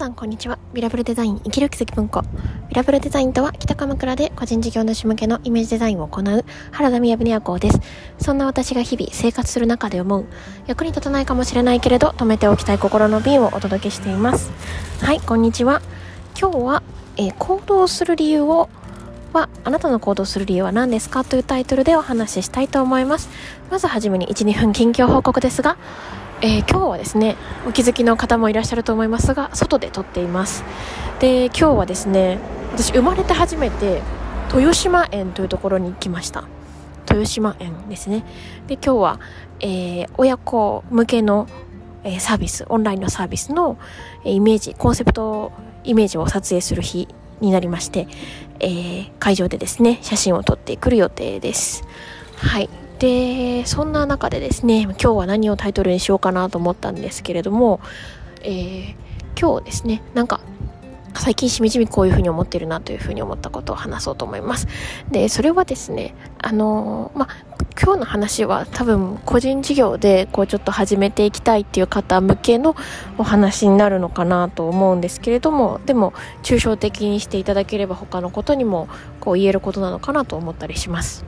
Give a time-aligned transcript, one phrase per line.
[0.00, 0.58] さんこんにちは。
[0.72, 2.22] ビラブルデザイン生きる奇跡文庫。
[2.70, 7.80] ビラブルデザインとは北鎌倉で個人事業主向けのイメージデザインを行う原田宮部也子です。
[8.18, 10.24] そんな私が日々生活する中で思う
[10.66, 14.50] 役に立たないかもしれないけれど止めておきたい心の瓶をお届けしています。
[15.02, 15.82] はいこんにちは。
[16.40, 16.82] 今日は、
[17.18, 18.70] えー、行動する理由を
[19.34, 21.24] はあなたの行動する理由は何ですか？
[21.24, 23.28] というタイトルでお話ししたいと思います。
[23.70, 25.76] まずはじめに12分近況報告ですが
[26.42, 27.36] えー、今日はですね
[27.66, 30.64] お気づきの方もいらっしゃると思いますが外で撮っています。
[31.18, 32.38] で今日はですね
[32.72, 34.00] 私生まれて初めて
[34.54, 36.44] 豊島園というところに来ました。
[37.10, 38.24] 豊島園ですね。
[38.68, 39.20] で今日は、
[39.60, 41.46] えー、親子向けの、
[42.04, 43.76] えー、サービスオンラインのサービスの
[44.24, 45.52] えイメージコンセプト
[45.84, 47.06] イメージを撮影する日
[47.42, 48.08] になりまして、
[48.60, 51.84] え、会場でですね写真を撮ってくる予定です。
[52.36, 52.70] はい。
[53.00, 57.80] でそんな中でですね今日は何をタイトルにしようかなと思ったんですけれども、
[58.42, 58.94] えー、
[59.40, 60.40] 今日ですねなんか
[61.14, 64.68] 最近しみじみこういうふうに思ってるなというふうに思ったことを話そうと思います。
[65.10, 67.28] で、それはですね、あのま
[67.82, 72.76] 今日の話は多分個人事業でこうちょっと始めていきたいっていう方向けの
[73.18, 78.88] お話になるのかなと思うんですけれども、でも抽象的にしていただければ他のことにも
[79.18, 81.24] こう言えることなのかなと思ったりします。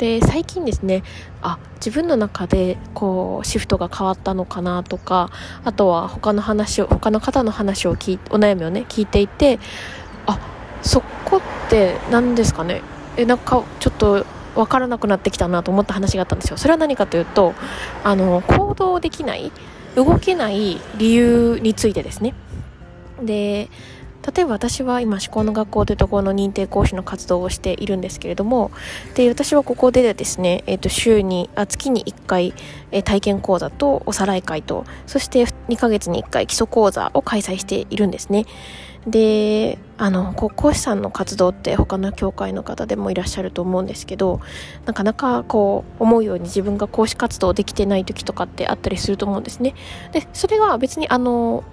[0.00, 1.02] で最近ですね
[1.42, 5.28] あ自分の中でこうシフトが変わったのかなとか
[5.62, 9.60] あとは他の話を他の方の話を聞いお悩みをね聞いていて
[10.26, 10.38] あ
[10.80, 12.80] そこって何ですかね？
[13.18, 16.56] えなんかちょっと分からなくなってきたなと思った話があったんですよ。
[16.56, 17.52] それは何かというと
[18.02, 19.52] あの行動できない
[19.96, 22.32] 動けない理由についてですね。
[23.22, 23.68] で
[24.26, 28.70] 例えば私は今思考の学校というところの認定講師の活動をしているんですけれども
[29.14, 32.54] で私はここでですね、えー、と週にあ月に1回、
[32.90, 38.46] えー、体験講座とおさらい会とそして2ヶ月に1回基礎講座を開催しているんですね。
[39.06, 44.40] であの講師さんの活動って他の教会の方でもいらっしゃると思うんですけど
[44.84, 49.74] なかなかこう思うように自分が講師活動できてない時とかってあったりすると思うんですね。
[50.12, 51.64] でそれは別にあの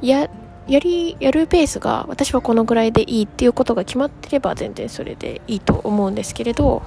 [0.00, 0.30] いや
[0.68, 6.82] やりやるペースが私はこのぐらいでいいっていうことが決まってれば全然それでいいと思うんですけれど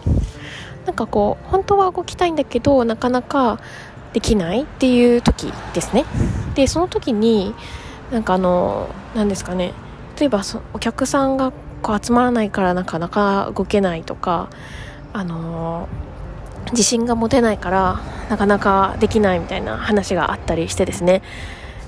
[0.85, 3.59] なんかこう本当は動きたいんだけどなかなか
[4.13, 6.05] できないっていう時ですね。
[6.55, 7.53] でその時に
[8.11, 9.73] なんかあの何ですかね。
[10.17, 14.49] 例えばそお客さんがこう集まらないからなかなか動けないとか
[15.11, 15.89] あの
[16.71, 17.99] 自信が持てないから
[18.29, 21.21] なかなかできないみたいな話があったりしてですね。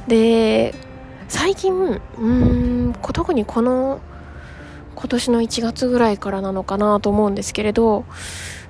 [0.07, 0.75] で
[1.27, 2.31] 最近う
[2.89, 3.99] ん特にこの
[4.95, 8.05] 今年の1月ぐらいからなのかなと思うんですけれど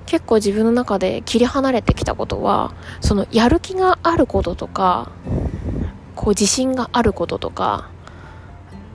[0.06, 5.12] 結構自分の中で切り離れてきたことはそのやる気があることとか
[6.14, 7.90] こう自信があることとか、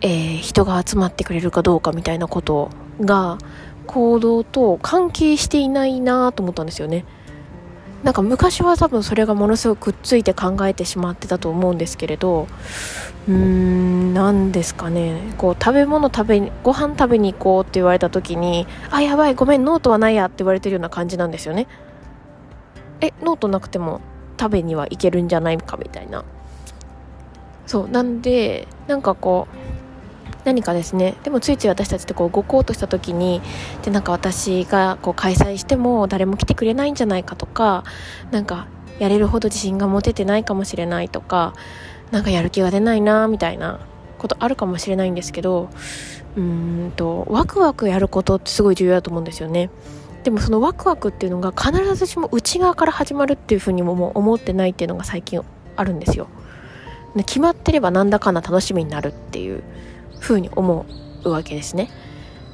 [0.02, 2.70] えー、人が集まってくれるかどうかみたいなこと
[3.00, 3.38] が
[3.88, 7.06] 行動と関係していないなと思ったんですよね。
[8.04, 12.48] なんか昔は多分それがものすごくくっついて考えてしまってたと思うんですけれど
[13.30, 15.34] うーん何ですかね。
[15.38, 21.68] こう食べ物食べご飯食べに行こうって言われた時にあやばいごめんノートはないやって言われてるような感じなんですよね。
[23.00, 24.02] えノートなくても
[24.38, 26.26] 食べには行けるんじゃないかみたいな。
[27.66, 29.73] そうなんでなんかこう
[30.44, 31.16] 何かですね。
[31.24, 33.42] でもついつい私たちってこう動こうとした時に
[33.84, 37.84] でなんか私がこう開催しても誰も来てくれないんじゃないかとか
[38.32, 38.68] なんか
[39.00, 41.54] やれるほど自信が持ててないかもしれないとか
[42.12, 43.80] なんかやる気が出ないなみたいな
[44.18, 45.70] ことあるかもしれないんですけど
[46.36, 49.70] うんとワクワクやることってすごい重要だと思うんですよね。
[50.24, 55.42] でもそのワクワクっていうのが必ずしも内側から始まるっていうふうにももう思ってないっていうのが最近
[55.76, 56.28] あるんですよ。
[57.18, 59.64] 決まってればなんだかんだ楽しみになるっていう
[60.24, 60.86] ふうに思
[61.24, 61.90] うわけですね。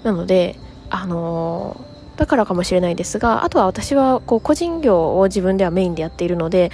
[0.03, 0.56] なので
[0.90, 6.72] あのー、だからかもしれないですがあとは私はこう個人業を自分ではメインでやっているので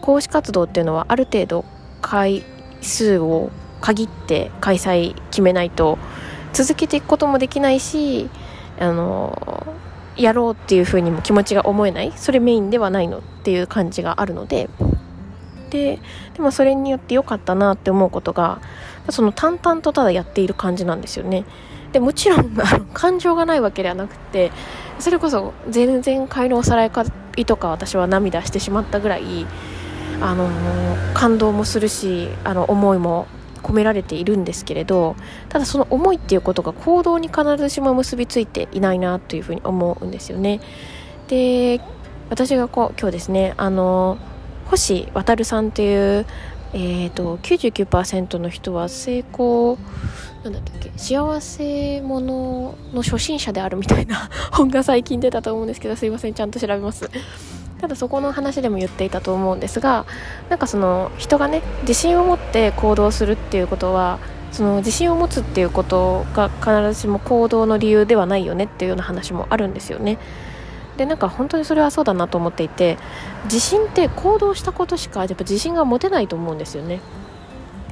[0.00, 1.64] 講師活動っていうのはある程度
[2.00, 2.44] 回
[2.80, 3.50] 数を
[3.80, 5.98] 限って開催決めないと
[6.52, 8.30] 続けていくこともできないし
[8.78, 9.66] あの
[10.16, 12.12] やろうっていうふうにも気持ちが思えない。
[12.16, 14.68] それメインではないのっていう感じがあるので
[15.70, 15.98] で
[16.34, 18.60] でもそれによって良かったなって思うことが
[19.10, 21.44] その淡々とただやっている感じなんですよね。
[21.92, 24.52] でもちろん あの感情がないわけではなくて
[24.98, 26.90] それこそ全然帰りおさらい
[27.46, 29.46] とか私は涙してしまったぐらい
[30.20, 30.48] あの
[31.14, 33.26] 感動もするしあの思いも
[33.62, 35.16] 込められているんですけれど
[35.48, 40.60] ただその思いっていうことが行動に必ずしも結びついていないなというふうに思うんですよね。
[41.28, 41.80] で
[42.30, 44.18] 私がこう今日ですねあの
[44.70, 46.26] 星渉さんという
[46.74, 49.78] えーと、99%の人は成功
[50.44, 57.10] なんだったっけ幸せ者の初心者であるみたいな 本が最近出たと思うんですけどすいませんちゃんと調べます。
[57.80, 60.04] ただそこの話でも言っていたと思うんですが
[60.50, 64.18] なんかその人がね自信を持って行動するっていうことは
[64.50, 70.18] その自信を持つっていうことが必ずしも行動の理由ではないよねっていうような話もあるんですよね。
[70.98, 72.98] でなんか本当にそれはそうだなと思っていて
[73.44, 77.00] 自信って行動したことしかやっぱ自信が持てないと思うんですよね。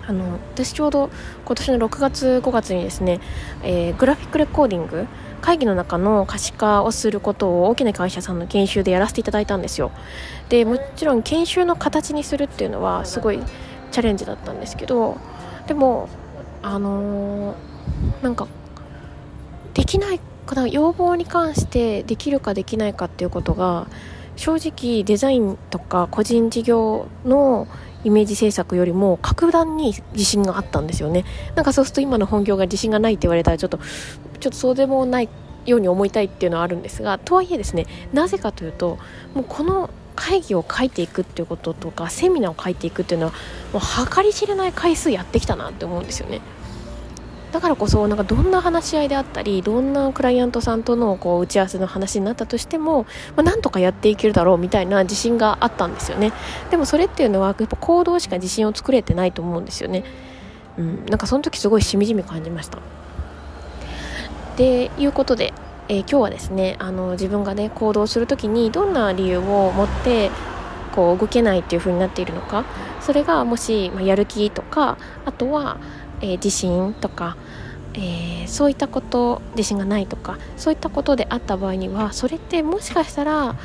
[0.09, 1.11] あの私ちょうど
[1.45, 3.21] 今年の6月5月にですね、
[3.65, 5.07] えー、グラフィックレコーディング
[5.41, 9.91] 会議の中の可視化をすることを大きな会社さんの研修でやらせていただいたんですよ。
[10.49, 13.41] でもちろん研修の形にするっていうのはすごい
[13.91, 15.17] チャレンジだったんですけど
[15.67, 16.09] でも
[16.63, 18.47] あのー、なんか
[19.75, 23.89] できないこの要望に関してできるかできないかっていうことが
[24.37, 27.67] 正直デザインとか個人事業の
[28.05, 31.25] イメージ制作よりも格段に自信があったんですよね。
[31.57, 33.79] なんかそうすると今の本業が自信がないって言われたらちょっと
[34.39, 35.29] ちょっとそうでもない
[35.65, 38.99] ように思いたいっていうのはあるんですがとはいえですねなぜかというと
[39.35, 43.33] もうこの会議を書いていくっていうこととかセミナーを書いていくっていうのは
[43.73, 43.83] もう
[44.15, 46.41] 計り知れない回数やってきたなって思うんですよね。
[47.57, 53.05] だからこそなんかどんな話し合いであったりどんなクライアントさんとのこう打ち合わせの話になったとしても、
[53.35, 56.35] まあ、なんとかやっていけるだろうみたいな自信があったんですよね。
[56.71, 60.05] でもそれっていうのはやっぱ行動しか自信を作れてないと思うんですよね。
[60.77, 62.77] うんなんかその時すごいしみじみ感じました。
[64.59, 65.55] でいうことで、
[65.89, 70.31] えー、今日はですねあの自分がね行動する時にどんな理由を持って
[70.95, 72.67] こう動けないっていう風になっているのか
[73.01, 75.79] それがもし、まあ、やる気とかあとは
[76.21, 77.37] えー、自信とか、
[77.95, 83.57] えー、そういったこと自信がないとかそういったことであった場合にはそれってもしかしたら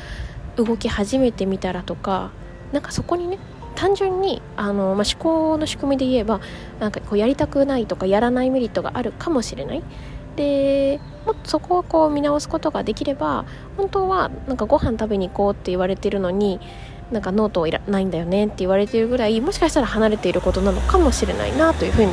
[0.56, 2.30] 動き始めてみたらとか
[2.72, 3.38] なんかそこにね
[3.74, 6.40] 単純にあの、まあ、思考の仕組みで言えば
[6.78, 9.82] なんかこうやりたくないとかやらないメリットがあるかもしれない。
[10.36, 13.44] でもそこをこう見直すことができれば
[13.76, 16.58] 本当はなんかご飯食べに行こうって言われてるのに
[17.10, 22.12] なんかノートいらないんだよねって言われてるぐらいもしかしたら離れていることなのかもしれないなというふうに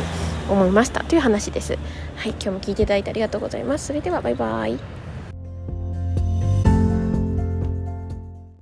[0.50, 1.78] 思いましたという話です。
[2.16, 3.88] はい今日も聞いていただいてありがとうございます。
[3.88, 4.99] それではバイバイ。